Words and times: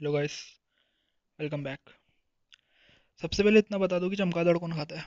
Hello 0.00 0.12
guys 0.12 0.56
welcome 1.40 1.64
back 1.64 1.78
सबसे 3.22 3.42
पहले 3.42 3.58
इतना 3.58 3.78
बता 3.78 3.98
दो 3.98 4.10
कि 4.10 4.16
चमगादड़ 4.16 4.58
कौन 4.58 4.72
खाता 4.72 5.00
है? 5.00 5.04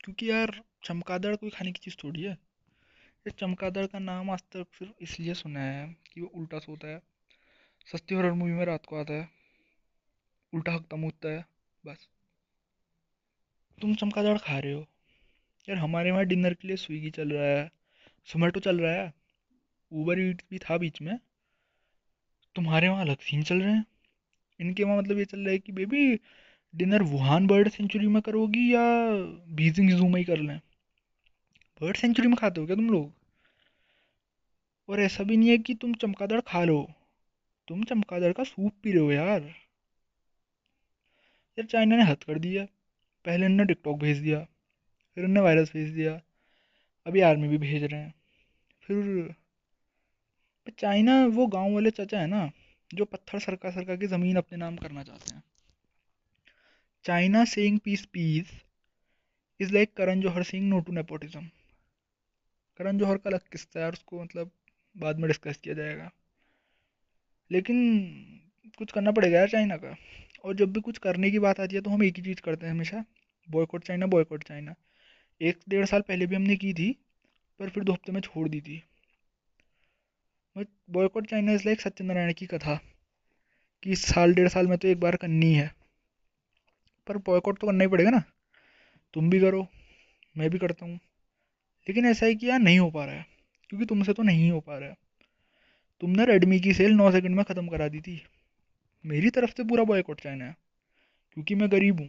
क्योंकि 0.00 0.30
यार 0.30 0.62
चमगादड़ 0.84 1.36
कोई 1.36 1.50
खाने 1.50 1.72
की 1.72 1.78
चीज़ 1.78 1.96
थोड़ी 2.04 2.22
है। 2.22 2.30
ये 2.30 3.30
चमगादड़ 3.30 3.86
का 3.86 3.98
नाम 3.98 4.30
आज 4.30 4.40
तक 4.40 4.66
सिर्फ़ 4.78 4.92
इसलिए 5.00 5.34
सुना 5.34 5.60
है 5.60 5.96
कि 6.14 6.20
वो 6.20 6.26
उल्टा 6.26 6.58
सोता 6.58 6.88
है। 6.88 7.02
सस्ती 7.92 8.14
हॉरर 8.14 8.32
मूवी 8.32 8.52
में 8.52 8.64
रात 8.64 8.86
को 8.86 9.00
आता 9.00 9.14
है। 9.14 9.28
उल्टा 10.54 10.72
हकता 10.72 10.96
मुतता 10.96 11.28
है, 11.28 11.44
बस। 11.86 12.08
तुम 13.82 13.94
चमगादड़ 13.94 14.38
खा 14.38 14.58
रहे 14.58 14.72
हो। 14.72 14.80
यार, 15.68 15.78
हमारे 15.78 16.10
वहाँ 16.10 16.24
डिनर 16.24 16.54
के 16.54 16.68
लिए 16.68 16.76
स्विगी 16.76 17.10
चल 17.10 17.32
रहा 17.32 17.44
है। 17.44 17.70
जोमेटो 18.28 18.60
चल 18.60 18.80
रहा 18.80 18.92
है। 18.92 19.14
ऊबर 19.92 20.20
ईट 20.20 20.42
भी 20.50 20.58
था 20.58 20.78
बीच 20.78 21.02
में। 21.02 21.18
तुम्हारे 22.56 22.88
वहाँ 22.88 23.00
अलग 23.00 23.18
सीन 23.20 23.42
चल 23.42 23.60
रहे 23.62 23.72
हैं? 23.72 23.84
इनके 24.60 24.84
वहाँ 24.84 24.98
मतलब 24.98 25.18
ये 25.18 25.24
चल 25.24 25.38
रहा 25.38 25.50
है 25.50 25.58
कि 25.58 25.72
baby 25.72 26.18
dinner 26.74 27.02
Wuhan 27.02 27.46
bird 27.46 27.68
century 27.68 28.06
में 28.08 28.20
करोगी 28.22 28.72
या 28.74 28.82
बीजिंग 29.56 29.90
जू 29.90 30.08
में 30.08 30.18
ही 30.18 30.24
कर 30.24 30.38
लें? 30.38 30.58
बर्ड 31.80 31.96
सेंचुरी 31.96 32.28
में 32.28 32.36
खाते 32.36 32.60
हो 32.60 32.66
क्या 32.66 32.76
तुम 32.76 32.90
लोग? 32.90 33.12
और 34.88 35.00
ऐसा 35.00 35.24
भी 35.24 35.36
नहीं 35.36 35.48
है 35.50 35.58
कि 35.58 35.74
तुम 35.74 35.94
चमकादड़ 35.94 36.40
खा 36.40 36.64
लो। 36.64 36.82
तुम 37.68 37.82
चमकादड़ 37.84 38.32
का 38.32 38.44
सूप 38.44 38.72
पी 38.82 38.92
रहे 38.92 39.00
हो 39.00 39.12
यार। 39.12 39.42
यार 41.58 41.66
चाइना 41.66 41.96
ने 41.96 42.04
हद 42.04 42.22
कर 42.24 42.38
दिया 42.38 42.64
पहले 43.24 43.46
इन्होंने 43.46 43.64
टिकटॉक 43.64 43.98
भेज 43.98 44.18
दिया, 44.18 44.38
फिर 45.16 45.24
उन्होंने 45.24 45.40
वायरस 45.40 45.72
भेज 45.72 45.90
दिया। 45.90 46.20
अभी 47.06 47.20
आर्मी 47.20 47.48
भी 47.48 47.58
भेज 47.58 47.84
रहे 47.84 48.00
हैं। 48.00 48.14
फिर 48.82 49.34
चाइना 50.70 51.24
वो 51.26 51.46
गाँव 51.46 51.74
वाले 51.74 51.90
चाचा 51.90 52.20
है 52.20 52.26
ना, 52.26 52.50
जो 52.94 53.04
पत्थर 53.04 53.38
सरका 53.38 53.70
सरका 53.70 53.96
के 53.96 54.06
ज़मीन 54.06 54.36
अपने 54.36 54.58
नाम 54.58 54.76
करना 54.76 55.02
चाहते 55.02 55.32
हैं। 55.32 55.42
China 57.04 57.44
saying 57.44 57.78
peace 57.78 58.04
peace 58.04 58.50
is 59.60 59.72
like 59.72 59.92
Karan 59.96 60.20
Johar 60.20 60.42
saying 60.42 60.68
no 60.68 60.80
to 60.80 60.92
nepotism 60.92 61.48
Karan 62.78 62.98
Johar 62.98 63.16
का 63.16 63.30
अलग 63.30 63.40
किस्सा 63.52 63.80
है 63.80 63.90
उसको 63.90 64.22
मतलब 64.22 64.50
बाद 64.96 65.18
में 65.18 65.26
डिस्कस 65.28 65.56
किया 65.56 65.74
जाएगा। 65.74 66.10
लेकिन 67.50 67.78
कुछ 68.78 68.92
करना 68.92 69.12
पड़ेगा 69.12 69.38
यार 69.38 69.48
चाइना 69.48 69.76
का। 69.76 69.96
और 70.44 70.54
जब 70.54 70.72
भी 70.72 70.80
कुछ 70.80 70.98
करने 70.98 71.30
की 71.30 71.38
बात 71.38 71.60
आती 71.60 71.76
है 71.76 71.80
तो 71.80 71.90
हम 71.90 72.02
एक 72.02 72.16
ही 72.16 72.22
चीज़ 72.22 72.40
करते 72.40 72.66
हैं 72.66 72.72
हमेशा 72.72 73.04
बॉयकॉट 73.48 73.84
चाइना 73.84 74.06
बॉयकॉट 74.06 74.44
चाइना। 74.44 74.74
एक 75.40 75.58
डेढ़ 75.68 75.86
साल 75.86 76.00
पहले 76.00 76.26
भी 76.26 76.36
हमने 76.36 76.56
की 76.56 76.72
थी, 76.74 76.90
पर 77.60 77.70
फिर 77.70 77.84
दो 77.84 77.92
हफ़्ते 77.92 78.12
में 78.12 78.20
छोड़ 78.20 78.48
दी 78.48 78.60
थी। 78.60 78.82
Boycott 80.56 81.26
China 81.26 81.52
is 81.52 81.62
like 81.64 81.80
Satyanarayan 81.80 82.32
की 82.32 82.46
कथा 82.46 82.80
कि 83.82 83.96
साल, 83.96 84.34
डेढ़ 84.34 84.48
साल 84.48 84.66
में 84.66 84.78
तो 84.78 84.88
एक 84.88 85.00
बार 85.00 85.16
करनी 85.16 85.52
है। 85.54 85.70
पर 87.06 87.16
बॉयकॉट 87.16 87.58
तो 87.58 87.66
करना 87.66 87.84
ही 87.84 87.90
पड़ेगा 87.90 88.10
ना। 88.10 88.22
तुम 89.14 89.30
भी 89.30 89.40
करो, 89.40 89.66
मैं 90.36 90.50
भी 90.50 90.58
करता 90.58 90.86
हूँ। 90.86 90.94
लेकिन 91.86 92.06
ऐसा 92.06 92.26
है 92.26 92.34
कि 92.34 92.48
यार 92.48 92.58
नहीं 92.58 92.78
हो 92.78 92.90
पा 92.90 93.04
रहा 93.04 93.14
है, 93.14 93.26
क्योंकि 93.70 93.86
तुमसे 93.86 94.12
तो 94.12 94.22
नहीं 94.22 94.50
हो 94.50 94.60
पा 94.60 94.78
रहा 94.78 94.88
है। 94.88 94.96
तुमने 96.00 96.24
रेडमी 96.24 96.60
की 96.60 96.74
सेल 96.74 96.92
नौ 96.92 97.10
सेकंड 97.10 97.36
में 97.36 97.44
ख़त्म 97.44 97.68
करा 97.68 97.88
दी 97.88 98.00
थी। 98.00 98.20
मेरी 99.04 99.30
तरफ़ 99.30 99.50
से 99.50 99.64
पूरा 99.64 99.84
बॉयकॉट 99.84 100.20
चाइना 100.20 100.44
है, 100.44 100.56
क्योंकि 101.32 101.54
मैं 101.54 101.70
गरीब 101.72 102.00
हूँ 102.00 102.08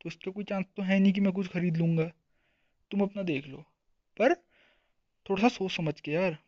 तो 0.00 0.08
उसका 0.08 0.30
कोई 0.30 0.44
चांस 0.44 0.64
तो 0.76 0.82
है 0.82 0.98
नहीं 0.98 1.12
कि 1.12 1.20
मैं 1.20 1.32
कुछ 1.32 1.48
खरीद 1.48 1.76
लूँगा। 1.76 2.04
तुम 2.90 3.00
अपना 3.00 3.22
देख 3.22 3.46
लो। 3.46 3.64
पर 4.18 4.34
थोड़ा 5.26 5.42
सा 5.42 5.48
सोच 5.48 5.72
समझ 5.72 6.00
के 6.00 6.12
यार 6.12 6.38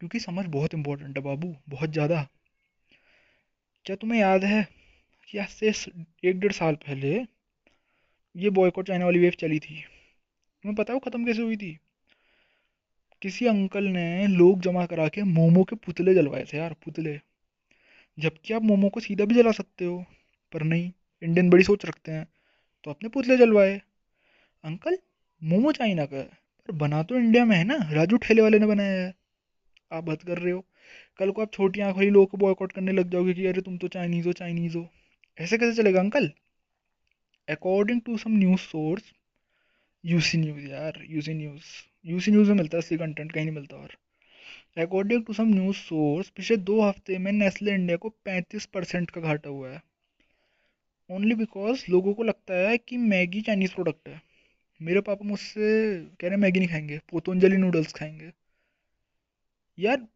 क्योंकि 0.00 0.20
समझ 0.20 0.44
बहुत 0.46 0.74
इंपॉर्टेंट 0.74 1.16
है 1.18 1.22
बाबू, 1.24 1.54
बहुत 1.68 1.90
ज़्यादा। 1.90 2.26
क्या 3.86 3.96
तुम्हें 3.96 4.20
याद 4.20 4.44
है 4.44 4.66
कि 5.28 5.38
आज 5.38 5.48
से 5.48 5.68
एक 6.24 6.38
डेढ़ 6.40 6.52
साल 6.52 6.74
पहले 6.76 7.14
ये 8.34 8.50
बॉयकॉट 8.50 8.86
चाइना 8.86 9.04
वाली 9.04 9.18
वेव 9.18 9.32
चली 9.40 9.58
थी? 9.58 9.80
तुम्हें 10.64 10.74
पता 10.76 10.92
है 10.92 10.94
वो 10.94 11.00
ख़त्म 11.00 11.24
कैसे 11.26 11.42
हुई 11.42 11.56
थी? 11.56 11.78
किसी 13.22 13.46
अंकल 13.46 13.84
ने 13.90 14.26
लोग 14.28 14.60
जमा 14.60 14.84
करा 14.86 15.06
के 15.08 15.22
मोमो 15.24 15.62
के 15.64 15.76
पुतले 15.76 16.14
जलवाए 16.14 16.44
थे 16.44 16.56
यार, 16.58 16.72
पुतले। 16.84 17.18
जबकि 18.18 18.54
आप 18.54 18.62
मोमो 18.62 18.88
को 18.88 19.00
सीधा 19.00 19.24
भी 19.24 19.34
जला 19.34 19.52
सकते 19.52 19.84
हो, 19.84 20.04
पर 20.54 20.62
नहीं 20.62 20.90
इंडियन 21.22 21.50
बड़ी 21.50 21.64
सोच 21.64 21.84
रखते 21.86 22.12
हैं 22.12 22.26
तो 22.84 22.90
अपने 22.90 23.08
पुतले 23.08 23.36
जलवाए। 23.36 23.80
अंकल 24.64 24.98
मोमो 25.42 25.72
चाइना 25.72 26.04
का 26.06 26.16
है, 26.16 26.28
पर 26.68 26.72
बना 26.74 27.02
तो 27.02 27.16
इंडिया 27.16 27.44
में 27.44 27.56
है 27.56 27.64
ना, 27.64 27.76
राजू 27.92 28.16
ठेले 28.18 28.42
वाले 28.42 28.58
ने 28.58 28.66
बनाया 28.66 29.02
है। 29.02 29.14
आप 29.92 30.04
बात 30.04 30.22
कर 30.22 30.38
रहे 30.38 30.52
हो। 30.52 30.64
कल 31.18 31.30
को 31.30 31.42
आप 31.42 31.52
छोटी 31.52 31.80
आँख 31.80 31.96
वाली 31.96 32.10
लोगों 32.10 32.26
को 32.26 32.36
बॉयकॉट 32.36 32.72
करने 32.72 32.92
लग 32.92 33.10
जाओगे 33.10 33.34
कि 33.34 33.46
अरे 33.46 33.60
तुम 33.60 33.78
तो 33.78 33.88
चाइनीज़ 33.88 34.26
हो 34.26 34.32
चाइनीज़ 34.32 34.76
हो। 34.76 34.88
ऐसे 35.40 35.58
कैसे 35.58 35.82
चलेगा 35.82 36.00
uncle? 36.00 36.30
According 37.48 38.00
to 38.00 38.16
some 38.18 38.30
news 38.30 38.60
source 38.60 39.12
UC 40.04 40.38
news 40.38 40.66
यार 40.66 41.04
यूसी 41.10 41.34
न्यूज़ 41.34 41.62
यूसी 42.06 42.30
न्यूज़ 42.30 42.48
में 42.48 42.56
मिलता 42.56 42.76
है 42.76 42.82
असली 42.82 42.98
कंटेंट 42.98 43.32
कहीं 43.32 43.44
नहीं 43.44 43.54
मिलता 43.54 43.76
और। 43.76 43.88
According 44.82 45.24
to 45.24 45.32
some 45.32 45.48
news 45.48 45.76
source 45.76 46.28
पिछले 46.28 46.56
दो 46.56 46.80
हफ़्ते 46.82 47.18
में 47.18 47.32
नेस्ले 47.32 47.74
इंडिया 47.74 47.96
को 47.96 48.08
35 48.08 48.66
परसेंट 48.66 49.10
का 49.10 49.20
घाटा 49.20 49.50
हुआ 49.50 49.70
है। 49.70 49.82
ओनली 51.10 51.34
बिकॉज़ 51.34 51.84
लोगों 51.90 52.14
को 52.14 52.22
लगता 52.22 52.54
है 52.54 52.78
कि 52.78 52.96
मैगी 52.96 53.40
चाइनीज़ 53.40 53.74
प्रोडक्ट 53.74 54.08
है। 54.08 54.20
मेरे 54.82 55.00
पापा 55.00 55.28
मुझसे 55.28 55.94
कह 56.20 56.26
रहे 56.26 56.30
हैं 56.30 56.36
मैगी 56.36 56.58
नहीं 56.58 56.68
खाएँगे, 56.68 57.00
पोतंजलि 57.10 57.56
नूडल्स 57.56 57.92
खाएँगे। 57.92 58.32
यार, 59.78 60.06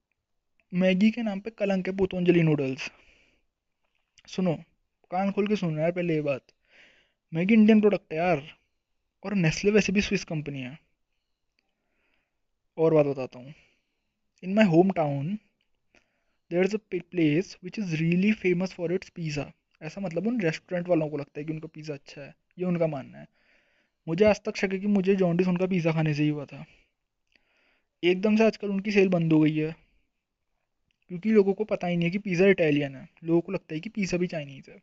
मैगी 0.72 1.10
के 1.10 1.22
नाम 1.22 1.40
पे 1.40 1.50
कलंक 1.50 1.88
है 1.88 1.94
पोतंजलि 1.96 2.42
नूडल्स 2.42 2.90
सुनो, 4.28 4.54
कान 5.10 5.30
खोल 5.32 5.46
के 5.46 5.56
सुनो 5.56 5.80
यार 5.80 5.92
पहले 5.92 6.14
ये 6.14 6.20
बात। 6.20 6.42
मैगी 7.32 7.54
इंडियन 7.54 7.80
प्रोडक्ट 7.80 8.12
है 8.12 8.18
यार, 8.18 8.42
और 9.24 9.34
नेस्ले 9.36 9.70
वैसे 9.70 9.92
भी 9.92 10.00
स्विस 10.00 10.24
कंपनी 10.24 10.60
है। 10.60 10.78
और 12.78 12.94
बात 12.94 13.06
बताता 13.06 13.38
हूँ। 13.38 13.54
In 14.42 14.54
my 14.54 14.64
home 14.66 14.90
town 14.90 15.38
there 16.50 16.64
is 16.64 16.76
a 16.76 16.78
place 16.92 17.56
which 17.64 17.78
is 17.78 17.94
really 17.96 18.32
famous 18.32 18.72
for 18.72 18.92
its 18.92 19.08
pizza 19.08 19.50
ऐसा 19.82 20.00
मतलब 20.00 20.26
उन 20.26 20.40
रेस्टोरेंट 20.40 20.88
वालों 20.88 21.08
को 21.08 21.16
लगता 21.16 21.40
है 21.40 21.44
कि 21.44 21.52
उनका 21.52 21.68
पिज़्ज़ा 21.74 21.94
अच्छा 21.94 22.20
है। 22.22 22.34
ये 22.58 22.64
उनका 22.64 22.86
मानना 22.86 23.18
है। 23.18 23.26
मुझे 24.06 24.24
आज 24.24 24.40
तक 24.44 24.56
शक 24.56 24.72
है 24.72 24.78
कि 24.78 24.86
मुझे 24.88 25.16
जॉन्डिस 25.16 25.48
उनका 25.48 25.66
पिज़्ज़ा 25.66 25.92
खाने 25.92 26.14
से 26.14 26.22
ही 26.22 26.28
हुआ 26.28 26.44
था। 26.44 26.64
एकदम 28.02 28.36
से 28.36 28.44
आजकल 28.44 28.68
उनकी 28.68 28.90
सेल 28.90 29.08
बंद 29.08 29.32
हो 29.32 29.40
गई 29.40 29.56
है। 29.56 29.76
क्योंकि 31.08 31.30
लोगों 31.30 31.52
को 31.52 31.64
पता 31.64 31.86
ही 31.86 31.96
नहीं 31.96 32.04
है 32.04 32.10
कि 32.10 32.18
पिज़्ज़ा 32.18 32.46
इटालियन 32.46 32.96
है। 32.96 33.08
लोगों 33.24 33.40
को 33.40 33.52
लगता 33.52 33.74
है 33.74 33.80
कि 33.80 33.88
पिज़्ज़ा 33.88 34.18
भी 34.18 34.26
चाइनीज़ 34.26 34.70
है। 34.70 34.78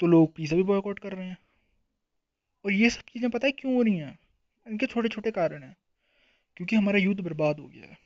तो 0.00 0.06
लोग 0.06 0.34
पिज़्ज़ा 0.34 0.56
भी 0.56 0.62
बॉयकॉट 0.62 0.98
कर 0.98 1.12
रहे 1.12 1.26
हैं। 1.26 1.36
और 2.64 2.72
ये 2.72 2.90
सब 2.90 3.00
चीज़ें 3.00 3.30
पता 3.30 3.46
है 3.46 3.52
क्यों 3.52 3.74
हो 3.74 3.82
रही 3.82 3.96
हैं? 3.96 4.18
इनके 4.66 4.86
छोटे 4.86 5.08
छोटे 5.08 5.30
कारण 5.30 5.62
हैं। 5.62 5.76
क्योंकि 6.56 6.76
हमारा 6.76 6.98
यूथ 6.98 7.14
बर्बाद 7.14 7.60
हो 7.60 7.66
गया 7.66 7.86
है। 7.86 7.98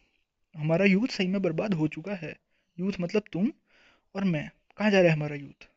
हमारा 0.54 0.84
यूथ 0.84 1.08
सही 1.08 1.26
में 1.26 1.42
बर्बाद 1.42 1.74
हो 1.74 1.88
चुका 1.88 2.14
है। 2.14 2.34
यूथ 2.78 2.92
मतलब 3.00 3.22
तुम 3.32 3.50
और 4.14 4.24
मैं। 4.24 4.50
कहाँ 4.78 4.90
जा 4.90 5.00
रहा 5.00 5.10
है 5.10 5.16
हमारा 5.16 5.36
यूथ 5.36 5.68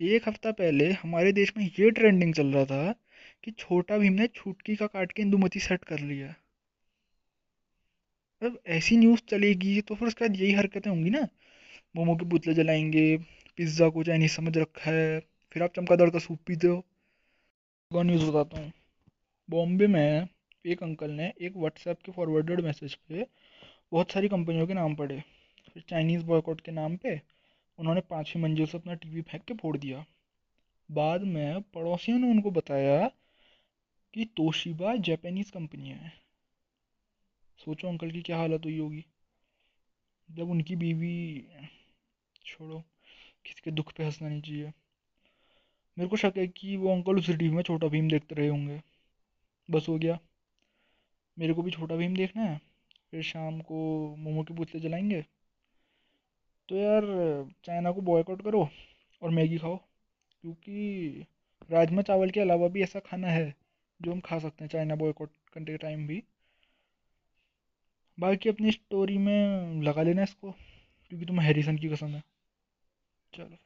एक 0.00 0.28
हफ़्ता 0.28 0.52
पहले 0.52 0.90
हमारे 0.92 1.32
देश 1.32 1.52
में 1.56 1.64
ये 1.80 1.90
ट्रेंडिंग 1.90 2.34
चल 2.34 2.46
रहा 2.46 2.64
था 2.64 2.94
कि 3.44 3.50
छोटा 3.50 3.98
भीम 3.98 4.12
ने 4.12 4.26
छुटकी 4.26 4.76
का 4.76 4.86
काट 4.86 5.12
के 5.12 5.22
इंदुमती 5.22 5.60
सेट 5.60 5.84
कर 5.84 5.98
लिया। 5.98 6.34
अब 8.44 8.58
ऐसी 8.68 8.96
न्यूज़ 8.96 9.20
चलेगी 9.28 9.80
तो 9.80 9.94
फिर 9.94 10.08
उसके 10.08 10.24
बाद 10.24 10.36
यही 10.36 10.52
हरकतें 10.52 10.90
होंगी 10.90 11.10
ना। 11.10 11.26
मोमो 11.96 12.16
के 12.16 12.28
पुतले 12.30 12.54
जलाएँगे 12.54 13.16
पिज़्ज़ा 13.58 13.88
को 13.88 14.02
चाइनीज़ 14.04 14.32
समझ 14.32 14.56
रखा 14.58 14.90
है, 14.90 15.20
फिर 15.52 15.62
आप 15.62 15.72
चमकादड़ 15.76 16.10
का 16.10 16.18
सूप 16.18 16.38
पीते 16.46 16.66
हो। 16.66 16.84
न्यूज़ 17.90 18.24
बताता 18.24 18.60
हूँ। 18.60 18.72
बॉम्बे 19.48 19.86
में 19.86 20.28
एक 20.66 20.82
अंकल 20.82 21.10
ने 21.10 21.32
एक 21.40 21.56
व्हाट्सएप 21.56 21.98
के 22.02 22.12
फॉरवर्डेड 22.12 22.60
मैसेज 22.60 22.94
पे 22.94 23.26
बहुत 23.92 24.10
सारी 24.12 24.28
कंपनियों 24.28 24.66
के 24.66 24.74
नाम 24.74 24.94
पढ़े। 24.94 25.22
फिर 25.74 25.82
चाइनीज़ 25.88 26.24
बॉयकॉट 26.24 26.60
के 26.60 26.72
नाम 26.72 26.96
पे 26.96 27.20
उन्होंने 27.78 28.00
पाँचवीं 28.00 28.42
मंजिल 28.42 28.66
से 28.66 28.78
अपना 28.78 28.94
टीवी 28.94 29.22
फेंक 29.22 29.44
के 29.44 29.54
फोड़ 29.54 29.76
दिया। 29.76 30.04
बाद 30.90 31.22
में 31.24 31.62
पड़ोसियों 31.74 32.18
ने 32.18 32.30
उनको 32.30 32.50
बताया 32.50 33.06
कि 34.14 34.24
तोशिबा 34.36 34.94
जापानीज़ 34.96 35.52
कंपनी 35.52 35.88
है। 35.88 36.12
सोचो 37.58 37.88
अंकल 37.88 38.10
की 38.10 38.22
क्या 38.22 38.36
हालत 38.36 38.64
हुई 38.64 38.78
होगी। 38.78 39.04
जब 40.28 40.50
उनकी 40.50 40.76
बीवी, 40.76 41.46
छोड़ो, 42.44 42.80
किसी 43.44 43.60
के 43.64 43.70
दुख 43.70 43.92
पे 43.92 44.04
हंसना 44.04 44.28
नहीं 44.28 44.42
चाहिए। 44.42 44.72
मेरे 45.96 46.08
को 46.10 46.16
शक 46.16 46.32
है 46.36 46.46
कि 46.48 46.76
वो 46.76 46.92
अंकल 46.92 47.18
उस 47.18 47.30
टीवी 47.30 47.50
में 47.50 47.62
छोटा 47.62 47.88
भीम 47.88 48.08
देखते 48.08 48.34
रहे 48.34 48.48
होंगे। 48.48 48.80
बस 49.68 49.86
हो 49.88 49.98
गया। 49.98 50.18
मेरे 51.38 51.54
को 51.54 51.62
भी 51.62 51.70
छोटा 51.70 51.96
भीम 51.96 52.16
देखना 52.16 52.42
है, 52.42 52.60
फिर 53.10 53.22
शाम 53.22 53.60
को 53.60 53.76
मोमो 54.16 54.42
के 54.42 54.54
पुतले 54.54 54.80
जलाएँगे। 54.80 55.22
तो 56.68 56.76
यार, 56.76 57.02
चाइना 57.64 57.92
को 57.92 58.00
बॉयकआउट 58.00 58.42
करो 58.42 58.68
और 59.22 59.30
मैगी 59.30 59.58
खाओ, 59.58 59.76
क्योंकि 60.42 61.26
राजमा 61.70 62.02
चावल 62.02 62.30
के 62.30 62.40
अलावा 62.40 62.68
भी 62.68 62.82
ऐसा 62.82 63.00
खाना 63.00 63.28
है 63.28 63.54
जो 64.02 64.12
हम 64.12 64.20
खा 64.20 64.38
सकते 64.38 64.64
हैं 64.64 64.68
चाइना 64.70 64.94
बॉयकआउट 64.94 65.30
करने 65.52 65.66
के 65.66 65.76
टाइम 65.76 66.06
भी। 66.06 66.22
बाकी 68.18 68.48
अपनी 68.48 68.72
स्टोरी 68.72 69.18
में 69.18 69.82
लगा 69.82 70.02
लेना 70.02 70.22
इसको 70.22 70.50
क्योंकि 71.10 71.26
तुम्हें 71.26 71.46
हैरिसन 71.46 71.78
की 71.78 71.88
पसंद 71.88 72.14
है। 72.14 72.22
चलो 73.32 73.56